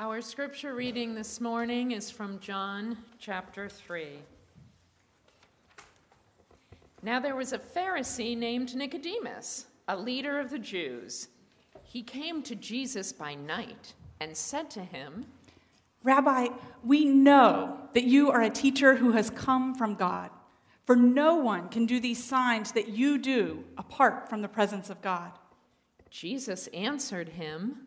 Our 0.00 0.22
scripture 0.22 0.72
reading 0.72 1.14
this 1.14 1.42
morning 1.42 1.90
is 1.90 2.10
from 2.10 2.40
John 2.40 2.96
chapter 3.18 3.68
3. 3.68 4.06
Now 7.02 7.20
there 7.20 7.36
was 7.36 7.52
a 7.52 7.58
Pharisee 7.58 8.34
named 8.34 8.74
Nicodemus, 8.74 9.66
a 9.88 9.94
leader 9.98 10.40
of 10.40 10.48
the 10.48 10.58
Jews. 10.58 11.28
He 11.82 12.02
came 12.02 12.42
to 12.44 12.54
Jesus 12.54 13.12
by 13.12 13.34
night 13.34 13.92
and 14.22 14.34
said 14.34 14.70
to 14.70 14.80
him, 14.80 15.26
Rabbi, 16.02 16.46
we 16.82 17.04
know 17.04 17.76
that 17.92 18.04
you 18.04 18.30
are 18.30 18.40
a 18.40 18.48
teacher 18.48 18.96
who 18.96 19.12
has 19.12 19.28
come 19.28 19.74
from 19.74 19.96
God, 19.96 20.30
for 20.86 20.96
no 20.96 21.34
one 21.34 21.68
can 21.68 21.84
do 21.84 22.00
these 22.00 22.24
signs 22.24 22.72
that 22.72 22.88
you 22.88 23.18
do 23.18 23.64
apart 23.76 24.30
from 24.30 24.40
the 24.40 24.48
presence 24.48 24.88
of 24.88 25.02
God. 25.02 25.32
Jesus 26.08 26.68
answered 26.68 27.28
him, 27.28 27.86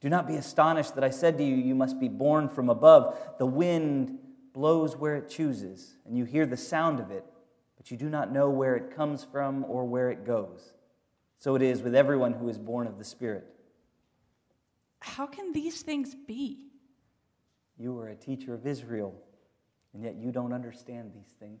Do 0.00 0.08
not 0.08 0.26
be 0.26 0.36
astonished 0.36 0.94
that 0.94 1.04
I 1.04 1.10
said 1.10 1.38
to 1.38 1.44
you, 1.44 1.56
You 1.56 1.74
must 1.74 1.98
be 1.98 2.08
born 2.08 2.48
from 2.48 2.68
above. 2.68 3.18
The 3.38 3.46
wind 3.46 4.18
blows 4.52 4.96
where 4.96 5.16
it 5.16 5.28
chooses, 5.28 5.96
and 6.06 6.16
you 6.16 6.24
hear 6.24 6.46
the 6.46 6.56
sound 6.56 7.00
of 7.00 7.10
it, 7.10 7.24
but 7.76 7.90
you 7.90 7.96
do 7.96 8.08
not 8.08 8.32
know 8.32 8.50
where 8.50 8.76
it 8.76 8.94
comes 8.94 9.24
from 9.24 9.64
or 9.64 9.84
where 9.84 10.10
it 10.10 10.24
goes. 10.24 10.72
So 11.38 11.54
it 11.54 11.62
is 11.62 11.82
with 11.82 11.94
everyone 11.94 12.32
who 12.32 12.48
is 12.48 12.58
born 12.58 12.86
of 12.86 12.98
the 12.98 13.04
Spirit. 13.04 13.46
How 15.00 15.26
can 15.26 15.52
these 15.52 15.82
things 15.82 16.14
be? 16.14 16.66
You 17.78 17.98
are 17.98 18.08
a 18.08 18.16
teacher 18.16 18.54
of 18.54 18.66
Israel, 18.66 19.14
and 19.92 20.02
yet 20.02 20.16
you 20.16 20.32
don't 20.32 20.52
understand 20.52 21.12
these 21.14 21.34
things. 21.38 21.60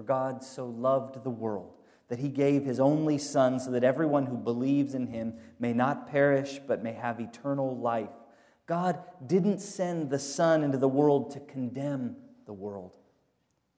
For 0.00 0.04
God 0.04 0.42
so 0.42 0.64
loved 0.64 1.22
the 1.24 1.28
world 1.28 1.74
that 2.08 2.20
he 2.20 2.30
gave 2.30 2.64
his 2.64 2.80
only 2.80 3.18
Son, 3.18 3.60
so 3.60 3.70
that 3.72 3.84
everyone 3.84 4.24
who 4.24 4.38
believes 4.38 4.94
in 4.94 5.08
him 5.08 5.34
may 5.58 5.74
not 5.74 6.10
perish, 6.10 6.58
but 6.66 6.82
may 6.82 6.94
have 6.94 7.20
eternal 7.20 7.76
life. 7.76 8.08
God 8.64 8.98
didn't 9.26 9.58
send 9.58 10.08
the 10.08 10.18
Son 10.18 10.64
into 10.64 10.78
the 10.78 10.88
world 10.88 11.32
to 11.32 11.40
condemn 11.40 12.16
the 12.46 12.52
world, 12.54 12.92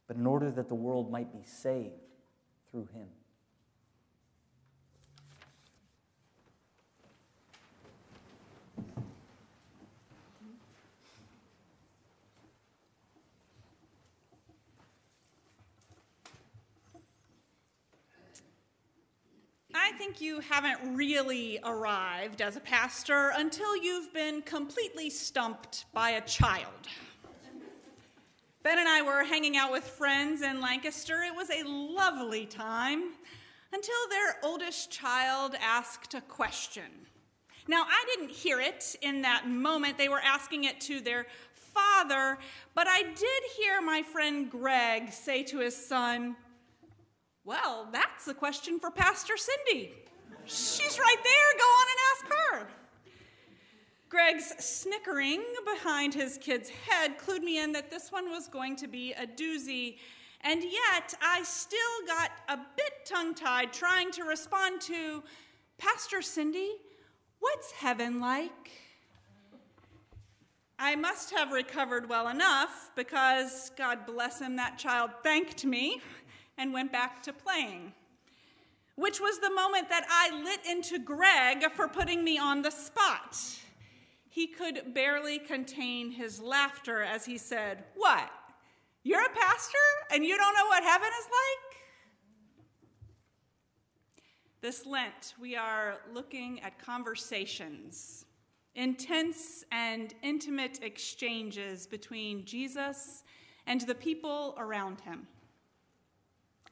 but 0.07 0.17
in 0.17 0.25
order 0.25 0.49
that 0.53 0.69
the 0.69 0.77
world 0.77 1.11
might 1.11 1.33
be 1.33 1.43
saved 1.43 1.99
through 2.71 2.87
him. 2.95 3.09
I 19.85 19.91
think 19.99 20.21
you 20.21 20.39
haven't 20.39 20.97
really 20.97 21.59
arrived 21.65 22.41
as 22.41 22.57
a 22.57 22.61
pastor 22.61 23.33
until 23.37 23.77
you've 23.77 24.15
been 24.15 24.41
completely 24.43 25.11
stumped 25.11 25.87
by 25.93 26.11
a 26.11 26.21
child. 26.21 26.87
Ben 28.63 28.79
and 28.79 28.89
I 28.89 29.03
were 29.03 29.25
hanging 29.25 29.57
out 29.57 29.73
with 29.73 29.83
friends 29.83 30.43
in 30.43 30.61
Lancaster. 30.61 31.23
It 31.23 31.35
was 31.35 31.51
a 31.51 31.67
lovely 31.67 32.47
time 32.47 33.15
until 33.73 34.09
their 34.09 34.37
oldest 34.45 34.93
child 34.93 35.57
asked 35.61 36.15
a 36.15 36.21
question. 36.21 36.85
Now, 37.67 37.83
I 37.83 38.05
didn't 38.15 38.31
hear 38.31 38.61
it 38.61 38.95
in 39.03 39.23
that 39.23 39.49
moment. 39.49 39.99
They 39.99 40.09
were 40.09 40.23
asking 40.23 40.63
it 40.63 40.81
to 40.83 41.01
their 41.01 41.27
father, 41.55 42.39
but 42.77 42.87
I 42.89 43.03
did 43.03 43.43
hear 43.57 43.83
my 43.83 44.05
friend 44.05 44.49
Greg 44.49 45.13
say 45.13 45.43
to 45.43 45.59
his 45.59 45.77
son, 45.77 46.37
well, 47.45 47.89
that's 47.93 48.29
a 48.29 48.35
question 48.35 48.79
for 48.79 48.91
Pastor 48.91 49.35
Cindy. 49.37 49.93
She's 50.45 50.99
right 50.99 51.17
there. 51.23 51.59
Go 51.59 51.65
on 51.65 51.87
and 51.89 51.99
ask 52.13 52.27
her. 52.35 52.69
Greg's 54.09 54.65
snickering 54.65 55.43
behind 55.65 56.13
his 56.13 56.39
kid's 56.39 56.69
head 56.69 57.19
clued 57.19 57.43
me 57.43 57.59
in 57.59 57.73
that 57.73 57.91
this 57.91 58.13
one 58.13 58.31
was 58.31 58.47
going 58.47 58.77
to 58.77 58.87
be 58.87 59.13
a 59.15 59.27
doozy. 59.27 59.97
And 60.43 60.63
yet, 60.63 61.15
I 61.23 61.43
still 61.45 61.79
got 62.07 62.31
a 62.49 62.59
bit 62.77 62.93
tongue 63.07 63.35
tied 63.35 63.73
trying 63.73 64.11
to 64.13 64.25
respond 64.25 64.81
to 64.83 65.23
Pastor 65.79 66.21
Cindy, 66.21 66.73
what's 67.41 67.73
heaven 67.73 68.21
like? 68.21 68.71
I 70.79 70.97
must 70.97 71.31
have 71.31 71.53
recovered 71.53 72.09
well 72.09 72.29
enough 72.29 72.91
because, 72.97 73.71
God 73.79 74.05
bless 74.05 74.41
him, 74.41 74.57
that 74.57 74.79
child 74.79 75.11
thanked 75.23 75.65
me 75.65 76.01
and 76.63 76.73
went 76.73 76.93
back 76.93 77.23
to 77.25 77.33
playing. 77.33 77.93
Which 78.95 79.21
was 79.21 79.41
the 79.41 79.51
moment 79.51 79.89
that 79.89 80.07
I 80.09 80.43
lit 80.45 80.61
into 80.65 80.99
Greg 80.99 81.73
for 81.73 81.89
putting 81.89 82.23
me 82.23 82.39
on 82.39 82.63
the 82.63 82.71
spot. 82.71 83.37
He 84.29 84.47
could 84.47 84.95
barely 84.95 85.41
contain 85.41 86.13
his 86.13 86.41
laughter 86.41 87.03
as 87.03 87.25
he 87.25 87.37
said, 87.37 87.85
What? 87.97 88.31
You're 89.03 89.25
a 89.25 89.35
pastor 89.35 89.79
and 90.13 90.25
you 90.25 90.37
don't 90.37 90.55
know 90.55 90.67
what 90.67 90.85
heaven 90.85 91.09
is 91.09 91.25
like? 91.25 91.79
This 94.61 94.87
Lent, 94.87 95.35
we 95.41 95.57
are 95.57 95.97
looking 96.15 96.61
at 96.61 96.79
conversations, 96.79 98.27
intense 98.77 99.65
and 99.73 100.15
intimate 100.23 100.79
exchanges 100.83 101.89
between 101.89 102.45
Jesus 102.45 103.25
and 103.67 103.81
the 103.81 103.97
people 103.97 104.55
around 104.57 105.01
him. 105.01 105.27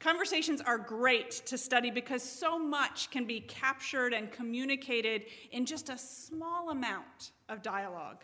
Conversations 0.01 0.61
are 0.61 0.79
great 0.79 1.29
to 1.45 1.59
study 1.59 1.91
because 1.91 2.23
so 2.23 2.57
much 2.57 3.11
can 3.11 3.25
be 3.25 3.39
captured 3.41 4.13
and 4.13 4.31
communicated 4.31 5.25
in 5.51 5.63
just 5.63 5.89
a 5.89 5.97
small 5.97 6.71
amount 6.71 7.31
of 7.49 7.61
dialogue. 7.61 8.23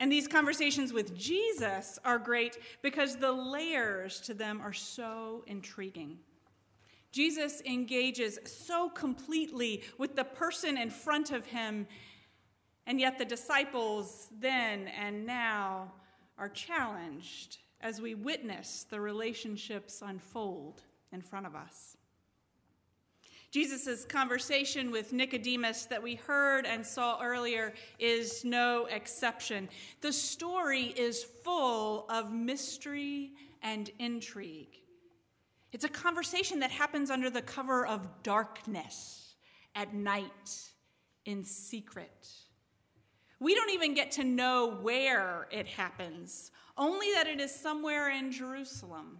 And 0.00 0.10
these 0.10 0.26
conversations 0.26 0.94
with 0.94 1.14
Jesus 1.14 1.98
are 2.02 2.18
great 2.18 2.56
because 2.80 3.16
the 3.16 3.30
layers 3.30 4.22
to 4.22 4.32
them 4.32 4.62
are 4.62 4.72
so 4.72 5.44
intriguing. 5.46 6.18
Jesus 7.12 7.60
engages 7.66 8.38
so 8.46 8.88
completely 8.88 9.82
with 9.98 10.16
the 10.16 10.24
person 10.24 10.78
in 10.78 10.88
front 10.88 11.30
of 11.30 11.44
him, 11.44 11.86
and 12.86 12.98
yet 12.98 13.18
the 13.18 13.26
disciples 13.26 14.28
then 14.40 14.88
and 14.88 15.26
now 15.26 15.92
are 16.38 16.48
challenged 16.48 17.58
as 17.80 18.00
we 18.00 18.14
witness 18.14 18.86
the 18.88 19.00
relationships 19.00 20.02
unfold 20.04 20.82
in 21.12 21.22
front 21.22 21.46
of 21.46 21.54
us. 21.54 21.96
Jesus' 23.50 24.04
conversation 24.04 24.92
with 24.92 25.12
Nicodemus 25.12 25.86
that 25.86 26.02
we 26.02 26.14
heard 26.14 26.66
and 26.66 26.86
saw 26.86 27.20
earlier 27.20 27.72
is 27.98 28.44
no 28.44 28.86
exception. 28.86 29.68
The 30.02 30.12
story 30.12 30.84
is 30.96 31.24
full 31.24 32.06
of 32.08 32.32
mystery 32.32 33.32
and 33.62 33.90
intrigue. 33.98 34.78
It's 35.72 35.84
a 35.84 35.88
conversation 35.88 36.60
that 36.60 36.70
happens 36.70 37.10
under 37.10 37.28
the 37.28 37.42
cover 37.42 37.86
of 37.86 38.22
darkness, 38.22 39.34
at 39.74 39.94
night, 39.94 40.72
in 41.24 41.44
secret. 41.44 42.28
We 43.40 43.54
don't 43.54 43.70
even 43.70 43.94
get 43.94 44.12
to 44.12 44.24
know 44.24 44.78
where 44.80 45.48
it 45.50 45.66
happens 45.66 46.50
only 46.80 47.12
that 47.12 47.28
it 47.28 47.40
is 47.40 47.54
somewhere 47.54 48.10
in 48.10 48.32
Jerusalem. 48.32 49.18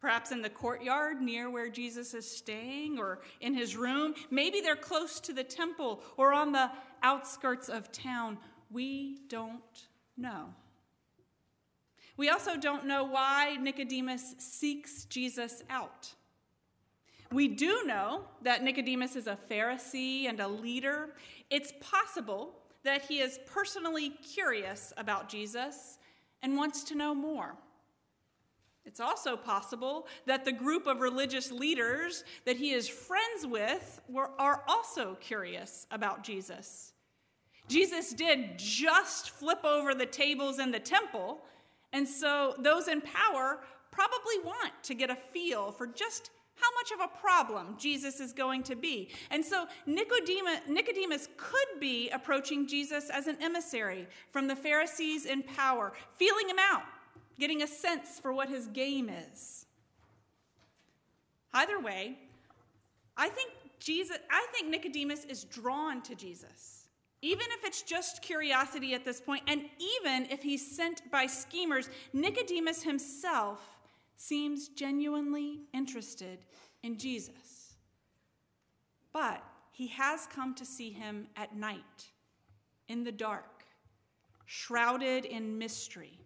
Perhaps 0.00 0.30
in 0.30 0.40
the 0.40 0.48
courtyard 0.48 1.20
near 1.20 1.50
where 1.50 1.68
Jesus 1.68 2.14
is 2.14 2.30
staying, 2.30 2.98
or 3.00 3.18
in 3.40 3.52
his 3.52 3.76
room. 3.76 4.14
Maybe 4.30 4.60
they're 4.60 4.76
close 4.76 5.18
to 5.20 5.32
the 5.32 5.42
temple 5.42 6.00
or 6.16 6.32
on 6.32 6.52
the 6.52 6.70
outskirts 7.02 7.68
of 7.68 7.90
town. 7.90 8.38
We 8.70 9.18
don't 9.28 9.88
know. 10.16 10.54
We 12.16 12.28
also 12.28 12.56
don't 12.56 12.86
know 12.86 13.04
why 13.04 13.56
Nicodemus 13.60 14.36
seeks 14.38 15.04
Jesus 15.06 15.64
out. 15.68 16.12
We 17.32 17.48
do 17.48 17.82
know 17.84 18.22
that 18.42 18.62
Nicodemus 18.62 19.16
is 19.16 19.26
a 19.26 19.38
Pharisee 19.50 20.28
and 20.28 20.40
a 20.40 20.48
leader. 20.48 21.10
It's 21.50 21.72
possible 21.80 22.54
that 22.84 23.02
he 23.02 23.20
is 23.20 23.38
personally 23.46 24.10
curious 24.10 24.92
about 24.96 25.28
Jesus 25.28 25.97
and 26.42 26.56
wants 26.56 26.84
to 26.84 26.94
know 26.94 27.14
more. 27.14 27.56
It's 28.84 29.00
also 29.00 29.36
possible 29.36 30.06
that 30.26 30.46
the 30.46 30.52
group 30.52 30.86
of 30.86 31.00
religious 31.00 31.52
leaders 31.52 32.24
that 32.46 32.56
he 32.56 32.72
is 32.72 32.88
friends 32.88 33.46
with 33.46 34.00
were, 34.08 34.30
are 34.38 34.62
also 34.66 35.16
curious 35.20 35.86
about 35.90 36.24
Jesus. 36.24 36.94
Jesus 37.68 38.14
did 38.14 38.58
just 38.58 39.30
flip 39.30 39.62
over 39.62 39.94
the 39.94 40.06
tables 40.06 40.58
in 40.58 40.70
the 40.70 40.78
temple, 40.78 41.42
and 41.92 42.08
so 42.08 42.54
those 42.58 42.88
in 42.88 43.02
power 43.02 43.60
probably 43.90 44.38
want 44.42 44.72
to 44.84 44.94
get 44.94 45.10
a 45.10 45.18
feel 45.32 45.70
for 45.70 45.86
just 45.86 46.30
how 46.60 46.70
much 46.74 46.92
of 46.92 47.10
a 47.10 47.20
problem 47.20 47.76
Jesus 47.78 48.20
is 48.20 48.32
going 48.32 48.62
to 48.64 48.76
be. 48.76 49.10
And 49.30 49.44
so 49.44 49.66
Nicodemus, 49.86 50.60
Nicodemus, 50.68 51.28
could 51.36 51.80
be 51.80 52.10
approaching 52.10 52.66
Jesus 52.66 53.10
as 53.10 53.26
an 53.26 53.36
emissary 53.40 54.06
from 54.30 54.48
the 54.48 54.56
Pharisees 54.56 55.26
in 55.26 55.42
power, 55.42 55.92
feeling 56.16 56.48
him 56.48 56.58
out, 56.58 56.82
getting 57.38 57.62
a 57.62 57.66
sense 57.66 58.18
for 58.18 58.32
what 58.32 58.48
his 58.48 58.66
game 58.68 59.08
is. 59.08 59.66
Either 61.54 61.80
way, 61.80 62.18
I 63.16 63.28
think 63.28 63.50
Jesus 63.80 64.18
I 64.30 64.46
think 64.52 64.68
Nicodemus 64.68 65.24
is 65.24 65.44
drawn 65.44 66.02
to 66.02 66.14
Jesus. 66.14 66.88
Even 67.20 67.46
if 67.50 67.64
it's 67.64 67.82
just 67.82 68.22
curiosity 68.22 68.94
at 68.94 69.04
this 69.04 69.20
point, 69.20 69.42
and 69.48 69.62
even 70.00 70.26
if 70.30 70.40
he's 70.40 70.64
sent 70.64 71.10
by 71.10 71.26
schemers, 71.26 71.88
Nicodemus 72.12 72.82
himself 72.82 73.77
seems 74.18 74.68
genuinely 74.68 75.60
interested 75.72 76.40
in 76.82 76.98
Jesus. 76.98 77.76
But 79.12 79.42
he 79.70 79.86
has 79.88 80.26
come 80.26 80.54
to 80.56 80.66
see 80.66 80.90
him 80.90 81.28
at 81.36 81.56
night, 81.56 82.10
in 82.88 83.04
the 83.04 83.12
dark, 83.12 83.64
shrouded 84.44 85.24
in 85.24 85.56
mystery 85.56 86.18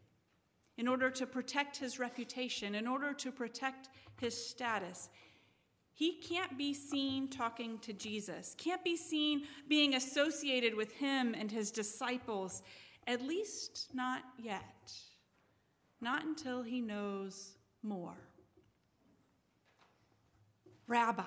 in 0.79 0.89
order 0.89 1.11
to 1.11 1.27
protect 1.27 1.77
his 1.77 1.99
reputation, 1.99 2.75
in 2.75 2.87
order 2.87 3.13
to 3.13 3.31
protect 3.31 3.91
his 4.19 4.35
status. 4.35 5.11
He 5.93 6.15
can't 6.15 6.57
be 6.57 6.73
seen 6.73 7.29
talking 7.29 7.79
to 7.81 7.93
Jesus, 7.93 8.55
can't 8.57 8.83
be 8.83 8.97
seen 8.97 9.43
being 9.69 9.95
associated 9.95 10.75
with 10.75 10.93
him 10.93 11.35
and 11.39 11.51
his 11.51 11.71
disciples, 11.71 12.63
at 13.07 13.21
least 13.21 13.89
not 13.93 14.23
yet. 14.39 14.93
Not 16.01 16.25
until 16.25 16.63
he 16.63 16.81
knows 16.81 17.57
more. 17.83 18.17
Rabbi, 20.87 21.23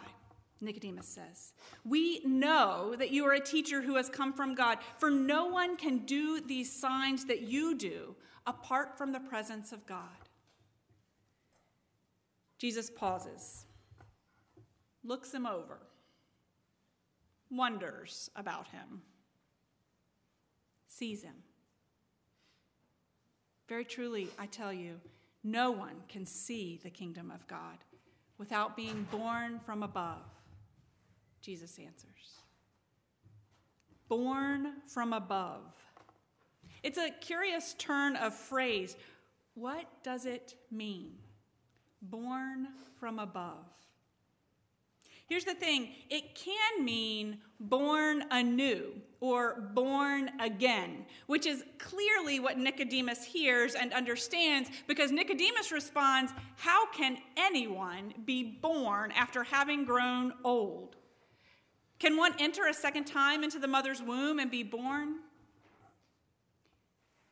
Nicodemus 0.61 1.07
says, 1.07 1.53
We 1.83 2.21
know 2.25 2.95
that 2.97 3.11
you 3.11 3.25
are 3.25 3.33
a 3.33 3.39
teacher 3.39 3.81
who 3.81 3.95
has 3.95 4.09
come 4.09 4.33
from 4.33 4.55
God, 4.55 4.79
for 4.97 5.09
no 5.09 5.47
one 5.47 5.77
can 5.77 5.99
do 5.99 6.41
these 6.41 6.71
signs 6.71 7.25
that 7.25 7.41
you 7.41 7.75
do 7.75 8.15
apart 8.45 8.97
from 8.97 9.11
the 9.11 9.19
presence 9.19 9.71
of 9.71 9.85
God. 9.85 9.99
Jesus 12.57 12.89
pauses, 12.89 13.65
looks 15.03 15.33
him 15.33 15.45
over, 15.45 15.79
wonders 17.49 18.29
about 18.35 18.67
him, 18.67 19.01
sees 20.87 21.21
him. 21.21 21.35
Very 23.67 23.83
truly, 23.83 24.29
I 24.37 24.45
tell 24.45 24.71
you, 24.71 25.01
no 25.45 25.69
one 25.69 26.01
can 26.09 26.25
see 26.25 26.80
the 26.83 26.89
kingdom 26.89 27.31
of 27.31 27.45
God 27.47 27.77
without 28.39 28.75
being 28.75 29.07
born 29.12 29.59
from 29.59 29.83
above. 29.83 30.24
Jesus 31.39 31.77
answers. 31.77 32.39
Born 34.07 34.74
from 34.88 35.13
above. 35.13 35.62
It's 36.81 36.97
a 36.97 37.12
curious 37.21 37.75
turn 37.77 38.15
of 38.15 38.33
phrase. 38.33 38.97
What 39.53 39.86
does 40.03 40.25
it 40.25 40.56
mean? 40.71 41.12
Born 42.01 42.68
from 43.00 43.19
above. 43.19 43.65
Here's 45.27 45.45
the 45.45 45.56
thing 45.56 45.89
it 46.10 46.36
can 46.36 46.86
mean 46.86 47.39
born 47.60 48.24
anew 48.30 48.94
or 49.19 49.60
born 49.74 50.30
again, 50.39 51.06
which 51.25 51.48
is 51.48 51.63
clearly 51.80 52.39
what 52.39 52.60
Nicodemus 52.60 53.24
hears 53.24 53.74
and 53.74 53.92
understands 53.92 54.69
because 54.88 55.12
Nicodemus 55.12 55.72
responds, 55.72 56.31
How 56.57 56.86
can 56.92 57.18
anyone 57.38 58.13
be 58.25 58.44
born 58.44 59.12
after 59.12 59.44
having 59.44 59.83
grown 59.83 60.33
old? 60.44 60.95
Can 61.98 62.18
one 62.18 62.33
enter 62.39 62.68
a 62.68 62.74
second 62.74 63.06
time 63.06 63.44
into 63.44 63.57
the 63.57 63.68
mother's 63.68 64.04
womb 64.04 64.38
and 64.38 64.51
be 64.51 64.63
born? 64.63 65.22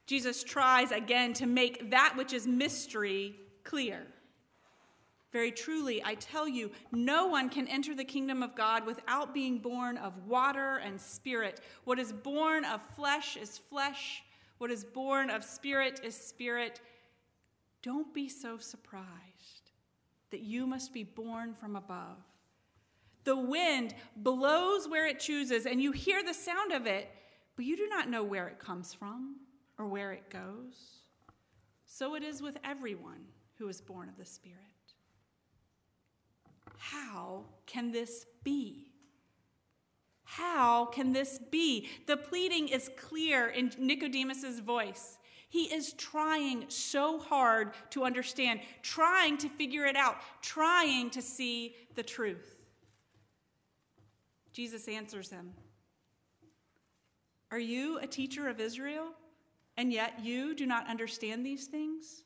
Jesus 0.08 0.44
tries 0.44 0.92
again 0.92 1.34
to 1.34 1.46
make 1.46 1.92
that 1.92 2.16
which 2.18 2.34
is 2.34 2.48
mystery 2.48 3.36
clear. 3.64 4.08
Very 5.34 5.52
truly, 5.52 6.00
I 6.06 6.14
tell 6.14 6.48
you, 6.48 6.70
no 6.92 7.26
one 7.26 7.50
can 7.50 7.68
enter 7.68 7.96
the 7.96 8.06
kingdom 8.06 8.44
of 8.44 8.54
God 8.54 8.86
without 8.86 9.34
being 9.34 9.58
born 9.58 9.98
of 9.98 10.14
water 10.28 10.78
and 10.78 11.02
spirit. 11.02 11.60
What 11.86 11.98
is 11.98 12.14
born 12.14 12.64
of 12.66 12.82
flesh 12.96 13.36
is 13.36 13.58
flesh, 13.58 14.24
what 14.60 14.70
is 14.70 14.86
born 14.86 15.32
of 15.32 15.44
spirit 15.44 16.00
is 16.04 16.16
spirit. 16.16 16.82
Don't 17.82 18.14
be 18.14 18.30
so 18.30 18.60
surprised 18.60 19.72
that 20.30 20.42
you 20.42 20.68
must 20.68 20.94
be 20.94 21.04
born 21.04 21.56
from 21.56 21.76
above. 21.76 22.18
The 23.24 23.36
wind 23.36 23.96
blows 24.16 24.88
where 24.88 25.08
it 25.08 25.20
chooses, 25.20 25.66
and 25.66 25.82
you 25.82 25.92
hear 25.92 26.24
the 26.24 26.34
sound 26.34 26.74
of 26.74 26.86
it, 26.86 27.10
but 27.56 27.66
you 27.66 27.76
do 27.76 27.88
not 27.88 28.08
know 28.08 28.24
where 28.24 28.48
it 28.48 28.60
comes 28.60 28.94
from 28.94 29.38
or 29.80 29.88
where 29.88 30.12
it 30.12 30.30
goes. 30.30 31.00
So 31.86 32.14
it 32.14 32.24
is 32.24 32.42
with 32.42 32.58
everyone 32.64 33.26
who 33.56 33.68
is 33.68 33.82
born 33.82 34.10
of 34.10 34.18
the 34.18 34.26
Spirit. 34.26 34.73
How 36.92 37.46
can 37.66 37.92
this 37.92 38.26
be? 38.44 38.92
How 40.24 40.86
can 40.86 41.14
this 41.14 41.40
be? 41.52 41.88
The 42.08 42.18
pleading 42.18 42.68
is 42.68 42.90
clear 42.98 43.48
in 43.48 43.72
Nicodemus's 43.78 44.60
voice. 44.60 45.18
He 45.50 45.74
is 45.74 45.94
trying 45.94 46.66
so 46.68 47.20
hard 47.20 47.74
to 47.92 48.04
understand, 48.04 48.62
trying 48.82 49.38
to 49.38 49.50
figure 49.50 49.86
it 49.86 49.96
out, 49.96 50.18
trying 50.42 51.10
to 51.12 51.22
see 51.22 51.76
the 51.96 52.04
truth. 52.04 52.58
Jesus 54.52 54.88
answers 54.88 55.30
him 55.30 55.54
Are 57.52 57.60
you 57.60 58.00
a 58.00 58.08
teacher 58.08 58.48
of 58.48 58.60
Israel? 58.60 59.10
and 59.78 59.92
yet 59.92 60.20
you 60.24 60.56
do 60.56 60.66
not 60.66 60.88
understand 60.88 61.46
these 61.46 61.66
things? 61.68 62.24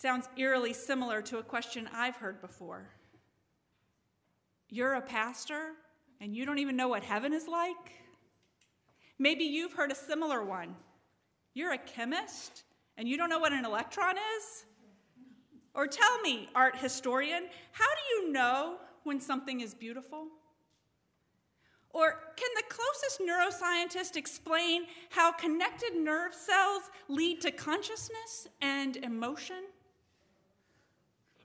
Sounds 0.00 0.30
eerily 0.38 0.72
similar 0.72 1.20
to 1.20 1.40
a 1.40 1.42
question 1.42 1.86
I've 1.92 2.16
heard 2.16 2.40
before. 2.40 2.88
You're 4.70 4.94
a 4.94 5.02
pastor 5.02 5.72
and 6.22 6.34
you 6.34 6.46
don't 6.46 6.58
even 6.58 6.74
know 6.74 6.88
what 6.88 7.02
heaven 7.02 7.34
is 7.34 7.46
like? 7.46 7.92
Maybe 9.18 9.44
you've 9.44 9.74
heard 9.74 9.92
a 9.92 9.94
similar 9.94 10.42
one. 10.42 10.74
You're 11.52 11.74
a 11.74 11.78
chemist 11.78 12.64
and 12.96 13.06
you 13.06 13.18
don't 13.18 13.28
know 13.28 13.40
what 13.40 13.52
an 13.52 13.66
electron 13.66 14.14
is? 14.38 14.64
Or 15.74 15.86
tell 15.86 16.18
me, 16.22 16.48
art 16.54 16.78
historian, 16.78 17.48
how 17.72 17.84
do 17.84 18.14
you 18.14 18.32
know 18.32 18.76
when 19.02 19.20
something 19.20 19.60
is 19.60 19.74
beautiful? 19.74 20.28
Or 21.90 22.12
can 22.36 22.48
the 22.56 22.64
closest 22.70 23.20
neuroscientist 23.20 24.16
explain 24.16 24.86
how 25.10 25.30
connected 25.30 25.94
nerve 25.94 26.32
cells 26.32 26.84
lead 27.08 27.42
to 27.42 27.50
consciousness 27.50 28.48
and 28.62 28.96
emotion? 28.96 29.62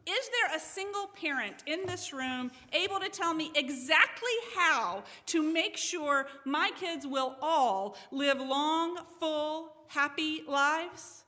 Is 0.08 0.30
there 0.30 0.56
a 0.56 0.60
single 0.60 1.08
parent 1.20 1.64
in 1.66 1.86
this 1.88 2.14
room 2.14 2.52
able 2.74 3.00
to 3.00 3.10
tell 3.10 3.34
me 3.34 3.52
exactly 3.56 4.30
how 4.56 5.04
to 5.28 5.42
make 5.42 5.78
sure 5.78 6.28
my 6.46 6.72
kids 6.80 7.08
will 7.08 7.36
all 7.42 7.98
live 8.12 8.40
long, 8.40 9.00
full, 9.20 9.74
happy 9.88 10.44
lives? 10.48 11.24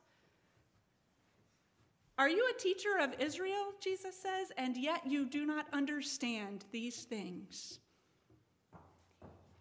Are 2.19 2.29
you 2.29 2.49
a 2.51 2.59
teacher 2.59 2.97
of 2.99 3.13
Israel, 3.19 3.73
Jesus 3.79 4.15
says, 4.15 4.51
and 4.57 4.75
yet 4.75 5.05
you 5.05 5.25
do 5.25 5.45
not 5.45 5.67
understand 5.71 6.65
these 6.71 7.03
things? 7.03 7.79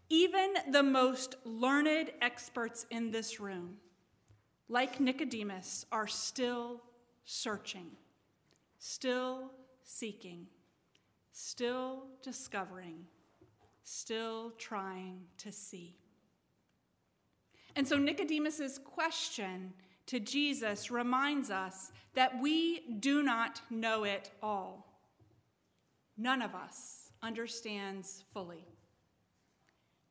Even 0.08 0.54
the 0.70 0.82
most 0.82 1.35
learned 1.44 2.12
experts 2.23 2.87
in 2.90 3.11
this 3.11 3.40
room, 3.40 3.76
like 4.68 5.00
Nicodemus, 5.00 5.85
are 5.92 6.06
still 6.06 6.80
searching, 7.25 7.90
still 8.78 9.50
seeking, 9.83 10.47
still 11.33 12.04
discovering, 12.23 13.06
still 13.83 14.52
trying 14.59 15.21
to 15.38 15.52
see. 15.52 15.97
And 17.75 17.87
so 17.87 17.97
Nicodemus's 17.99 18.78
question 18.78 19.73
to 20.06 20.21
Jesus 20.21 20.90
reminds 20.90 21.50
us 21.50 21.92
that 22.14 22.40
we 22.40 22.80
do 23.00 23.23
not 23.23 23.61
know 23.71 24.04
it 24.04 24.30
all. 24.42 24.87
None 26.16 26.40
of 26.40 26.54
us 26.54 27.11
understands 27.23 28.25
fully. 28.33 28.64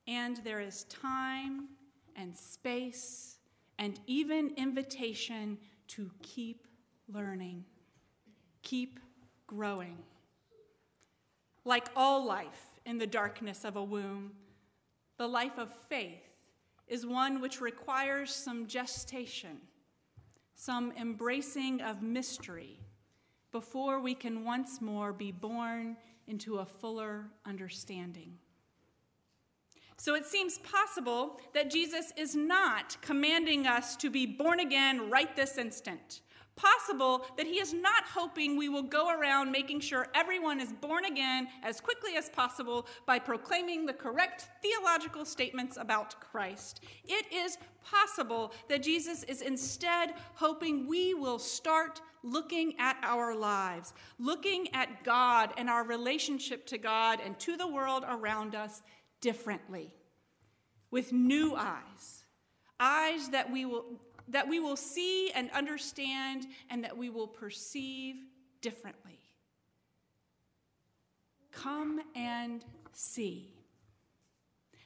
And 0.08 0.38
there 0.44 0.60
is 0.60 0.84
time 0.86 1.70
and 2.16 2.36
space 2.36 3.38
and 3.80 4.00
even 4.06 4.54
invitation 4.58 5.58
to 5.88 6.12
keep 6.22 6.68
learning, 7.12 7.66
keep 8.66 9.00
growing. 9.48 9.98
Like 11.64 11.88
all 11.96 12.26
life 12.26 12.82
in 12.86 12.98
the 12.98 13.08
darkness 13.08 13.64
of 13.64 13.78
a 13.78 13.84
womb, 13.84 14.32
the 15.18 15.28
life 15.28 15.58
of 15.58 15.74
faith 15.88 16.24
is 16.88 17.06
one 17.06 17.40
which 17.40 17.62
requires 17.62 18.34
some 18.34 18.68
gestation, 18.68 19.58
some 20.56 20.92
embracing 21.00 21.82
of 21.82 22.02
mystery, 22.02 22.80
before 23.52 24.02
we 24.02 24.14
can 24.14 24.44
once 24.44 24.82
more 24.82 25.14
be 25.14 25.32
born 25.32 25.96
into 26.28 26.58
a 26.58 26.66
fuller 26.66 27.28
understanding. 27.46 28.34
So 29.98 30.16
it 30.16 30.26
seems 30.26 30.58
possible 30.58 31.40
that 31.54 31.72
Jesus 31.72 32.12
is 32.18 32.36
not 32.36 32.98
commanding 33.02 33.66
us 33.66 33.96
to 33.98 34.10
be 34.10 34.26
born 34.26 34.60
again 34.60 35.10
right 35.10 35.34
this 35.36 35.58
instant 35.58 36.22
possible 36.56 37.26
that 37.38 37.46
he 37.46 37.60
is 37.60 37.74
not 37.74 38.04
hoping 38.06 38.56
we 38.56 38.70
will 38.70 38.84
go 38.84 39.10
around 39.10 39.52
making 39.52 39.80
sure 39.80 40.08
everyone 40.16 40.60
is 40.60 40.72
born 40.72 41.06
again 41.06 41.48
as 41.64 41.82
quickly 41.82 42.16
as 42.16 42.30
possible 42.30 42.88
by 43.06 43.20
proclaiming 43.20 43.86
the 43.86 43.94
correct 43.94 44.48
theological 44.62 45.26
statements 45.26 45.78
about 45.78 46.20
Christ. 46.20 46.82
It 47.04 47.32
is 47.34 47.58
possible 47.84 48.54
that 48.70 48.84
Jesus 48.84 49.24
is 49.24 49.42
instead 49.42 50.14
hoping 50.34 50.88
we 50.88 51.14
will 51.14 51.40
start 51.40 52.02
looking 52.24 52.74
at 52.80 52.98
our 53.04 53.36
lives, 53.36 53.94
looking 54.18 54.74
at 54.74 55.04
God 55.04 55.54
and 55.58 55.70
our 55.70 55.84
relationship 55.84 56.66
to 56.68 56.78
God 56.78 57.20
and 57.24 57.38
to 57.40 57.56
the 57.56 57.68
world 57.68 58.04
around 58.08 58.56
us 58.56 58.82
differently, 59.22 59.94
with 60.90 61.12
new 61.12 61.56
eyes. 61.56 62.24
Eyes 62.80 63.30
that 63.30 63.52
we 63.52 63.66
will 63.66 63.86
that 64.29 64.48
we 64.48 64.60
will 64.60 64.75
see 64.75 65.32
and 65.32 65.50
understand 65.51 66.48
and 66.70 66.84
that 66.84 66.98
we 66.98 67.10
will 67.10 67.27
perceive 67.27 68.15
differently. 68.62 69.20
Come 71.51 72.01
and 72.15 72.63
see. 72.91 73.53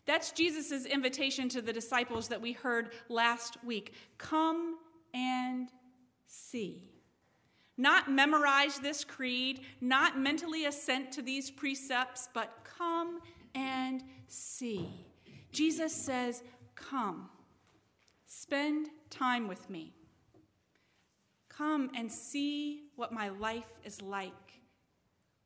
That's 0.05 0.31
Jesus' 0.31 0.86
invitation 0.86 1.50
to 1.50 1.62
the 1.62 1.74
disciples 1.74 2.27
that 2.29 2.41
we 2.41 2.53
heard 2.53 2.91
last 3.10 3.63
week. 3.63 3.93
Come 4.17 4.77
and 5.13 5.69
see. 6.25 6.89
Not 7.77 8.12
memorize 8.12 8.79
this 8.79 9.03
creed, 9.03 9.62
not 9.79 10.19
mentally 10.19 10.65
assent 10.65 11.12
to 11.13 11.22
these 11.22 11.50
precepts, 11.50 12.27
but 12.34 12.67
come 12.77 13.22
and 13.55 14.03
see. 14.27 14.89
Jesus 15.51 15.93
says, 15.93 16.43
Come. 16.75 17.29
Spend 18.25 18.89
time 19.10 19.48
with 19.48 19.70
me. 19.70 19.94
Come 21.50 21.92
and 21.96 22.12
see 22.12 22.84
what 22.96 23.12
my 23.12 23.30
life 23.30 23.70
is 23.84 24.01
like, 24.01 24.62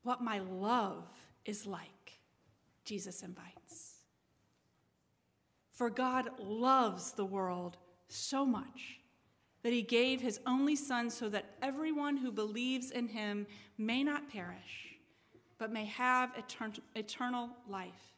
what 0.04 0.22
my 0.22 0.40
love 0.40 1.06
is 1.46 1.66
like, 1.66 2.20
Jesus 2.86 3.24
invites. 3.24 3.96
For 5.72 5.90
God 5.90 6.30
loves 6.40 7.14
the 7.14 7.26
world 7.26 7.78
so 8.08 8.46
much 8.46 9.00
that 9.64 9.74
he 9.74 9.82
gave 9.82 10.22
his 10.22 10.40
only 10.46 10.76
Son 10.76 11.10
so 11.10 11.30
that 11.30 11.56
everyone 11.62 12.18
who 12.18 12.32
believes 12.32 12.92
in 12.92 13.08
him 13.08 13.48
may 13.78 14.04
not 14.04 14.30
perish, 14.30 14.98
but 15.58 15.72
may 15.72 15.86
have 15.86 16.32
eternal 16.96 17.50
life. 17.68 18.13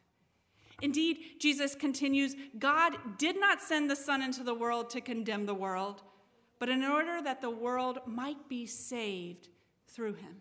Indeed, 0.82 1.18
Jesus 1.38 1.74
continues 1.74 2.34
God 2.58 2.96
did 3.18 3.40
not 3.40 3.62
send 3.62 3.90
the 3.90 3.96
Son 3.96 4.22
into 4.22 4.42
the 4.42 4.54
world 4.54 4.90
to 4.90 5.00
condemn 5.00 5.46
the 5.46 5.54
world, 5.54 6.02
but 6.58 6.68
in 6.68 6.84
order 6.84 7.22
that 7.22 7.40
the 7.40 7.50
world 7.50 7.98
might 8.06 8.48
be 8.48 8.66
saved 8.66 9.48
through 9.88 10.14
him. 10.14 10.36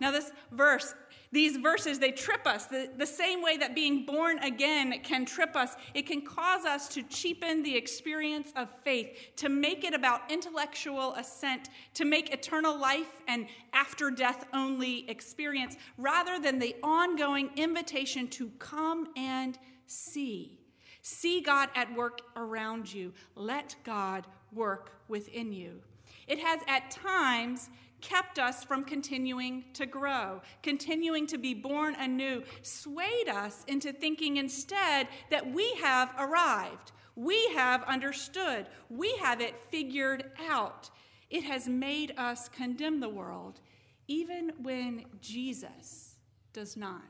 Now, 0.00 0.10
this 0.10 0.30
verse 0.52 0.94
these 1.30 1.58
verses, 1.58 1.98
they 1.98 2.12
trip 2.12 2.46
us 2.46 2.66
the, 2.66 2.88
the 2.96 3.06
same 3.06 3.42
way 3.42 3.58
that 3.58 3.74
being 3.74 4.06
born 4.06 4.38
again 4.38 4.94
can 5.02 5.26
trip 5.26 5.56
us. 5.56 5.74
It 5.92 6.06
can 6.06 6.22
cause 6.22 6.64
us 6.64 6.88
to 6.88 7.02
cheapen 7.02 7.62
the 7.62 7.76
experience 7.76 8.50
of 8.56 8.68
faith, 8.82 9.32
to 9.36 9.50
make 9.50 9.84
it 9.84 9.92
about 9.92 10.30
intellectual 10.30 11.14
assent, 11.14 11.68
to 11.94 12.06
make 12.06 12.32
eternal 12.32 12.78
life 12.78 13.20
and 13.26 13.46
after 13.74 14.10
death 14.10 14.46
only 14.54 15.08
experience, 15.10 15.76
rather 15.98 16.40
than 16.40 16.58
the 16.58 16.74
ongoing 16.82 17.50
invitation 17.56 18.28
to 18.28 18.48
come 18.58 19.08
and 19.16 19.58
see. 19.86 20.58
See 21.02 21.42
God 21.42 21.68
at 21.74 21.94
work 21.94 22.22
around 22.36 22.92
you. 22.92 23.12
Let 23.34 23.76
God 23.84 24.26
work 24.52 24.92
within 25.08 25.52
you. 25.52 25.82
It 26.26 26.38
has 26.38 26.60
at 26.66 26.90
times 26.90 27.68
kept 28.00 28.38
us 28.38 28.64
from 28.64 28.84
continuing 28.84 29.64
to 29.74 29.86
grow, 29.86 30.40
continuing 30.62 31.26
to 31.26 31.38
be 31.38 31.54
born 31.54 31.94
anew, 31.96 32.42
swayed 32.62 33.28
us 33.28 33.64
into 33.66 33.92
thinking 33.92 34.36
instead 34.36 35.08
that 35.30 35.52
we 35.52 35.74
have 35.74 36.12
arrived, 36.18 36.92
we 37.16 37.48
have 37.54 37.82
understood, 37.84 38.66
we 38.88 39.16
have 39.16 39.40
it 39.40 39.54
figured 39.70 40.30
out. 40.48 40.90
It 41.30 41.44
has 41.44 41.68
made 41.68 42.14
us 42.16 42.48
condemn 42.48 43.00
the 43.00 43.08
world, 43.08 43.60
even 44.06 44.52
when 44.62 45.04
Jesus 45.20 46.16
does 46.52 46.76
not. 46.76 47.02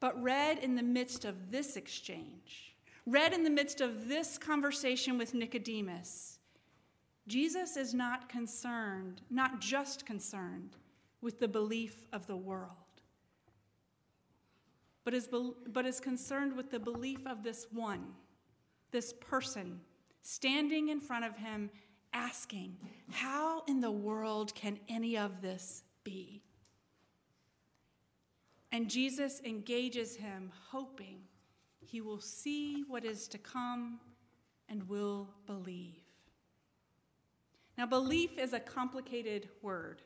But 0.00 0.20
read 0.22 0.58
in 0.58 0.74
the 0.74 0.82
midst 0.82 1.24
of 1.24 1.50
this 1.50 1.76
exchange, 1.76 2.74
read 3.06 3.32
in 3.32 3.44
the 3.44 3.50
midst 3.50 3.80
of 3.80 4.08
this 4.08 4.38
conversation 4.38 5.18
with 5.18 5.34
Nicodemus, 5.34 6.37
Jesus 7.28 7.76
is 7.76 7.92
not 7.92 8.28
concerned, 8.28 9.20
not 9.30 9.60
just 9.60 10.06
concerned 10.06 10.76
with 11.20 11.38
the 11.38 11.48
belief 11.48 12.06
of 12.12 12.26
the 12.26 12.36
world, 12.36 12.70
but 15.04 15.12
is, 15.12 15.28
but 15.68 15.86
is 15.86 16.00
concerned 16.00 16.56
with 16.56 16.70
the 16.70 16.78
belief 16.78 17.26
of 17.26 17.42
this 17.42 17.66
one, 17.70 18.06
this 18.90 19.12
person, 19.12 19.80
standing 20.22 20.88
in 20.88 21.00
front 21.00 21.24
of 21.24 21.36
him, 21.36 21.70
asking, 22.14 22.76
How 23.10 23.62
in 23.68 23.80
the 23.80 23.90
world 23.90 24.54
can 24.54 24.78
any 24.88 25.18
of 25.18 25.42
this 25.42 25.82
be? 26.04 26.42
And 28.72 28.88
Jesus 28.88 29.40
engages 29.44 30.16
him, 30.16 30.50
hoping 30.70 31.20
he 31.80 32.00
will 32.00 32.20
see 32.20 32.84
what 32.86 33.04
is 33.04 33.28
to 33.28 33.38
come 33.38 33.98
and 34.68 34.88
will 34.88 35.28
believe. 35.46 36.07
Now, 37.78 37.86
belief 37.86 38.38
is 38.38 38.52
a 38.52 38.58
complicated 38.58 39.48
word. 39.62 40.02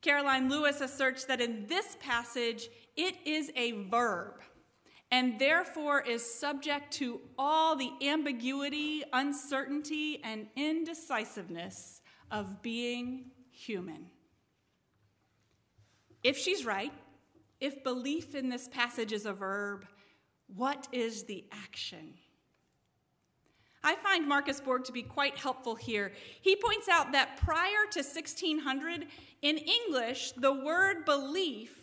Karoline 0.00 0.48
Lewis 0.48 0.80
asserts 0.80 1.24
that 1.24 1.40
in 1.40 1.66
this 1.66 1.96
passage, 1.98 2.68
it 2.96 3.16
is 3.26 3.50
a 3.56 3.72
verb 3.88 4.40
and 5.10 5.40
therefore 5.40 6.00
is 6.00 6.24
subject 6.24 6.92
to 6.92 7.20
all 7.36 7.74
the 7.74 7.90
ambiguity, 8.00 9.02
uncertainty, 9.12 10.20
and 10.22 10.46
indecisiveness 10.54 12.00
of 12.30 12.62
being 12.62 13.32
human. 13.50 14.06
If 16.22 16.38
she's 16.38 16.64
right, 16.64 16.92
if 17.60 17.82
belief 17.82 18.36
in 18.36 18.48
this 18.48 18.68
passage 18.68 19.12
is 19.12 19.26
a 19.26 19.32
verb, 19.32 19.84
what 20.46 20.86
is 20.92 21.24
the 21.24 21.44
action? 21.50 22.14
I 23.82 23.94
find 23.96 24.28
Marcus 24.28 24.60
Borg 24.60 24.84
to 24.84 24.92
be 24.92 25.02
quite 25.02 25.38
helpful 25.38 25.74
here. 25.74 26.12
He 26.40 26.54
points 26.56 26.88
out 26.88 27.12
that 27.12 27.38
prior 27.38 27.86
to 27.92 28.00
1600, 28.00 29.06
in 29.42 29.58
English, 29.58 30.32
the 30.32 30.52
word 30.52 31.04
belief 31.04 31.76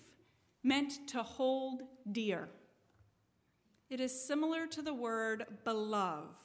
meant 0.64 1.08
to 1.08 1.24
hold 1.24 1.82
dear. 2.12 2.50
It 3.90 4.00
is 4.00 4.28
similar 4.28 4.68
to 4.68 4.82
the 4.82 4.94
word 4.94 5.46
belove. 5.64 6.36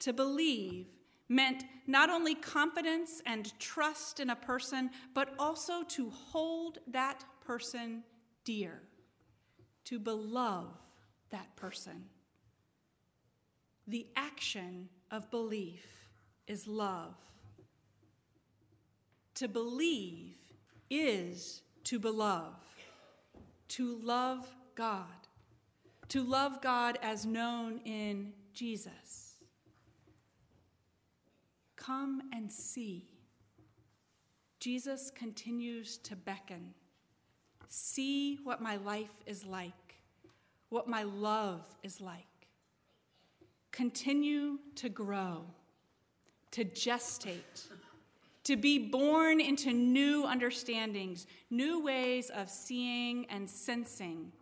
To 0.00 0.12
believe 0.12 0.86
meant 1.28 1.64
not 1.86 2.10
only 2.10 2.34
confidence 2.34 3.22
and 3.26 3.52
trust 3.60 4.18
in 4.18 4.30
a 4.30 4.36
person, 4.36 4.90
but 5.14 5.34
also 5.38 5.82
to 5.84 6.10
hold 6.10 6.78
that 6.88 7.24
person 7.44 8.02
dear, 8.44 8.82
to 9.84 9.98
belove 9.98 10.72
that 11.30 11.54
person. 11.54 12.04
The 13.88 14.06
action 14.16 14.90
of 15.10 15.30
belief 15.30 15.82
is 16.46 16.68
love. 16.68 17.14
To 19.36 19.48
believe 19.48 20.36
is 20.90 21.62
to 21.84 21.98
belove, 21.98 22.54
to 23.68 23.98
love 24.02 24.46
God, 24.74 25.06
to 26.10 26.22
love 26.22 26.60
God 26.60 26.98
as 27.02 27.24
known 27.24 27.80
in 27.86 28.34
Jesus. 28.52 29.36
Come 31.76 32.24
and 32.34 32.52
see. 32.52 33.08
Jesus 34.60 35.10
continues 35.14 35.96
to 35.98 36.14
beckon. 36.14 36.74
See 37.68 38.38
what 38.44 38.60
my 38.60 38.76
life 38.76 39.22
is 39.24 39.46
like, 39.46 39.94
what 40.68 40.88
my 40.88 41.04
love 41.04 41.64
is 41.82 42.02
like. 42.02 42.37
Continue 43.72 44.58
to 44.76 44.88
grow, 44.88 45.44
to 46.52 46.64
gestate, 46.64 47.68
to 48.44 48.56
be 48.56 48.78
born 48.88 49.40
into 49.40 49.72
new 49.72 50.24
understandings, 50.24 51.26
new 51.50 51.82
ways 51.82 52.30
of 52.30 52.48
seeing 52.48 53.26
and 53.26 53.48
sensing 53.48 54.32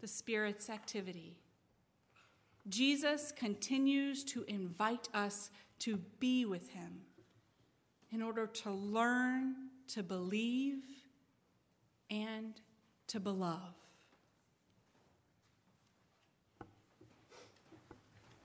the 0.00 0.08
Spirit's 0.08 0.68
activity. 0.68 1.36
Jesus 2.68 3.32
continues 3.32 4.24
to 4.24 4.44
invite 4.48 5.08
us 5.14 5.50
to 5.80 5.96
be 6.18 6.44
with 6.44 6.68
Him 6.70 7.00
in 8.10 8.22
order 8.22 8.46
to 8.46 8.70
learn 8.70 9.54
to 9.88 10.02
believe 10.02 10.82
and 12.10 12.60
to 13.08 13.20
beloved. 13.20 13.81